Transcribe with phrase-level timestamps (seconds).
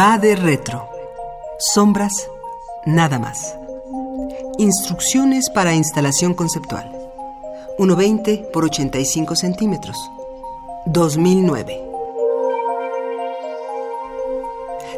[0.00, 0.88] Va de retro.
[1.58, 2.26] Sombras,
[2.86, 3.54] nada más.
[4.56, 6.90] Instrucciones para instalación conceptual.
[7.76, 9.98] 1,20 por 85 centímetros.
[10.86, 11.82] 2009.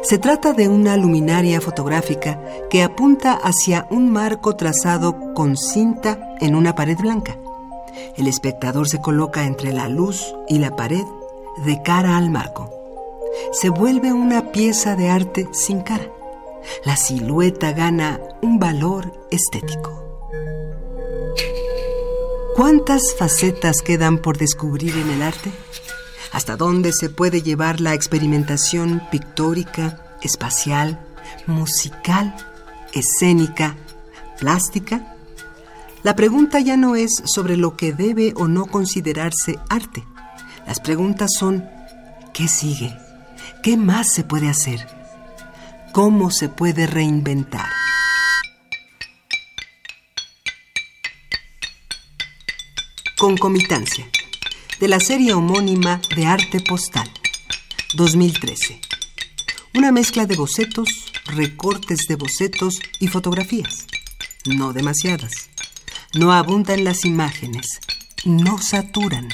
[0.03, 6.55] Se trata de una luminaria fotográfica que apunta hacia un marco trazado con cinta en
[6.55, 7.35] una pared blanca.
[8.15, 11.03] El espectador se coloca entre la luz y la pared
[11.65, 12.82] de cara al marco.
[13.51, 16.09] Se vuelve una pieza de arte sin cara.
[16.85, 20.03] La silueta gana un valor estético.
[22.55, 25.51] ¿Cuántas facetas quedan por descubrir en el arte?
[26.31, 30.99] ¿Hasta dónde se puede llevar la experimentación pictórica, espacial,
[31.47, 32.35] musical,
[32.93, 33.75] escénica,
[34.39, 35.15] plástica?
[36.03, 40.03] La pregunta ya no es sobre lo que debe o no considerarse arte.
[40.67, 41.67] Las preguntas son,
[42.33, 42.95] ¿qué sigue?
[43.63, 44.85] ¿Qué más se puede hacer?
[45.93, 47.69] ¿Cómo se puede reinventar?
[53.17, 54.05] Concomitancia,
[54.81, 57.09] de la serie homónima de arte postal,
[57.93, 58.81] 2013.
[59.75, 60.89] Una mezcla de bocetos,
[61.27, 63.87] recortes de bocetos y fotografías.
[64.43, 65.49] No demasiadas.
[66.13, 67.79] No abundan las imágenes.
[68.25, 69.29] No saturan.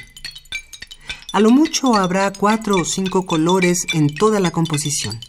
[1.31, 5.19] A lo mucho habrá cuatro o cinco colores en toda la composición.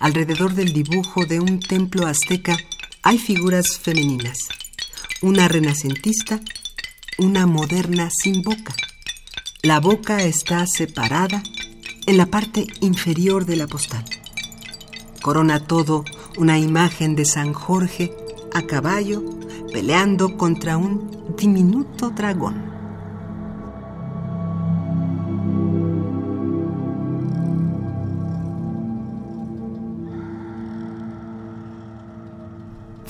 [0.00, 2.56] Alrededor del dibujo de un templo azteca
[3.02, 4.48] hay figuras femeninas.
[5.20, 6.40] Una renacentista,
[7.18, 8.74] una moderna sin boca.
[9.62, 11.40] La boca está separada
[12.06, 14.04] en la parte inferior de la postal.
[15.22, 16.04] Corona todo
[16.36, 18.12] una imagen de San Jorge
[18.52, 19.22] a caballo
[19.72, 22.71] peleando contra un diminuto dragón.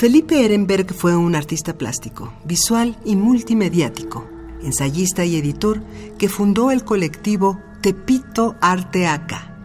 [0.03, 4.27] Felipe Ehrenberg fue un artista plástico, visual y multimediático,
[4.61, 5.81] ensayista y editor
[6.19, 9.57] que fundó el colectivo Tepito Arte Acá.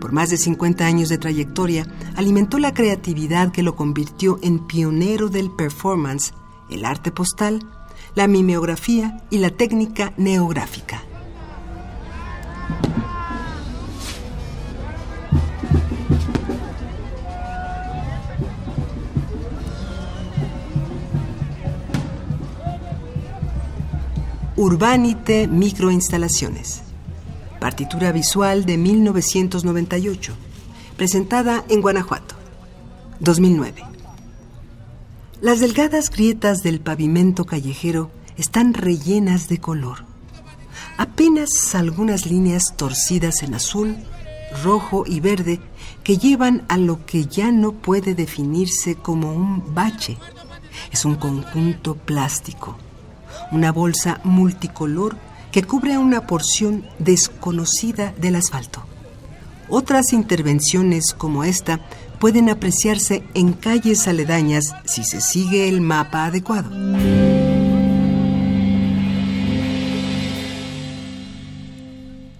[0.00, 1.86] Por más de 50 años de trayectoria,
[2.16, 6.34] alimentó la creatividad que lo convirtió en pionero del performance,
[6.68, 7.64] el arte postal,
[8.16, 11.04] la mimeografía y la técnica neográfica.
[24.60, 26.82] Urbanite Microinstalaciones.
[27.60, 30.34] Partitura visual de 1998.
[30.98, 32.34] Presentada en Guanajuato.
[33.20, 33.82] 2009.
[35.40, 40.04] Las delgadas grietas del pavimento callejero están rellenas de color.
[40.98, 43.96] Apenas algunas líneas torcidas en azul,
[44.62, 45.58] rojo y verde
[46.04, 50.18] que llevan a lo que ya no puede definirse como un bache.
[50.92, 52.76] Es un conjunto plástico
[53.52, 55.16] una bolsa multicolor
[55.52, 58.84] que cubre una porción desconocida del asfalto.
[59.68, 61.80] Otras intervenciones como esta
[62.18, 66.70] pueden apreciarse en calles aledañas si se sigue el mapa adecuado.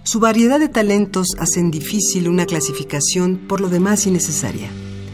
[0.03, 4.69] Su variedad de talentos hacen difícil una clasificación por lo demás innecesaria.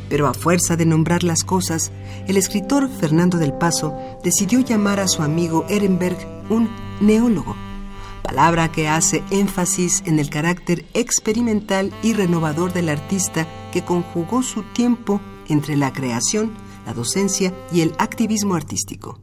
[0.09, 1.91] Pero a fuerza de nombrar las cosas,
[2.27, 6.17] el escritor Fernando del Paso decidió llamar a su amigo Ehrenberg
[6.49, 6.69] un
[7.01, 7.55] neólogo,
[8.23, 14.63] palabra que hace énfasis en el carácter experimental y renovador del artista que conjugó su
[14.73, 16.53] tiempo entre la creación,
[16.85, 19.19] la docencia y el activismo artístico.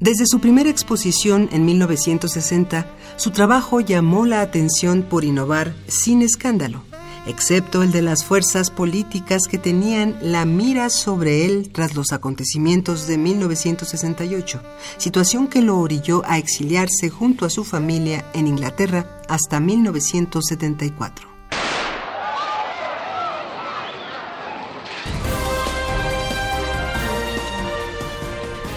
[0.00, 6.87] Desde su primera exposición en 1960, su trabajo llamó la atención por innovar sin escándalo
[7.28, 13.06] excepto el de las fuerzas políticas que tenían la mira sobre él tras los acontecimientos
[13.06, 14.62] de 1968,
[14.96, 21.28] situación que lo orilló a exiliarse junto a su familia en Inglaterra hasta 1974.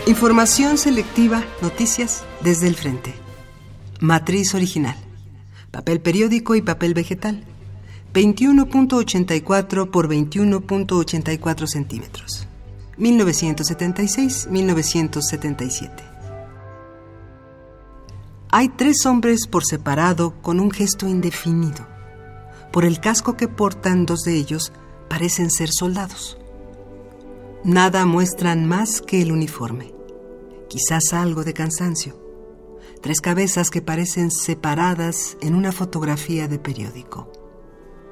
[0.08, 3.14] Información selectiva, noticias desde el frente.
[4.02, 4.98] Matriz original.
[5.70, 7.46] Papel periódico y papel vegetal
[8.14, 12.46] 21.84 por 21.84 centímetros.
[12.98, 15.90] 1976-1977.
[18.50, 21.88] Hay tres hombres por separado con un gesto indefinido.
[22.74, 24.74] Por el casco que portan dos de ellos
[25.10, 26.38] parecen ser soldados.
[27.64, 29.94] Nada muestran más que el uniforme.
[30.68, 32.20] Quizás algo de cansancio.
[33.02, 37.41] Tres cabezas que parecen separadas en una fotografía de periódico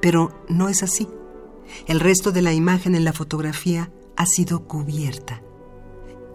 [0.00, 1.08] pero no es así.
[1.86, 5.42] El resto de la imagen en la fotografía ha sido cubierta.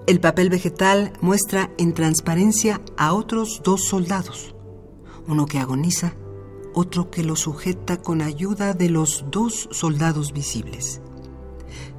[0.08, 4.56] El papel vegetal muestra en transparencia a otros dos soldados,
[5.28, 6.14] uno que agoniza,
[6.74, 11.02] otro que lo sujeta con ayuda de los dos soldados visibles.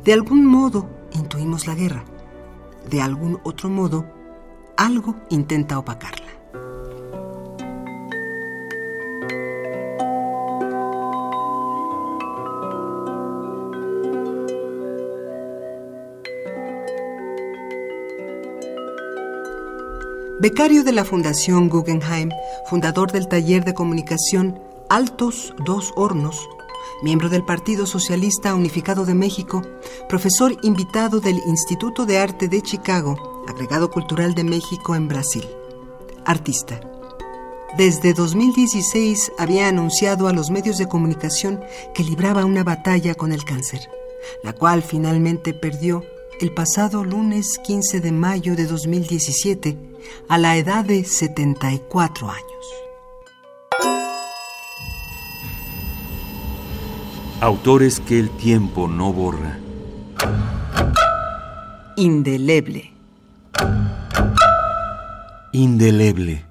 [0.04, 2.04] De algún modo intuimos la guerra,
[2.88, 4.06] de algún otro modo
[4.76, 6.25] algo intenta opacarla.
[20.38, 22.28] Becario de la Fundación Guggenheim,
[22.66, 24.60] fundador del taller de comunicación
[24.90, 26.46] Altos Dos Hornos,
[27.02, 29.62] miembro del Partido Socialista Unificado de México,
[30.10, 35.48] profesor invitado del Instituto de Arte de Chicago, agregado cultural de México en Brasil.
[36.26, 36.80] Artista.
[37.78, 41.62] Desde 2016 había anunciado a los medios de comunicación
[41.94, 43.88] que libraba una batalla con el cáncer,
[44.42, 46.04] la cual finalmente perdió
[46.42, 49.95] el pasado lunes 15 de mayo de 2017
[50.28, 52.46] a la edad de 74 años.
[57.40, 59.58] Autores que el tiempo no borra.
[61.96, 62.92] Indeleble.
[65.52, 66.44] Indeleble.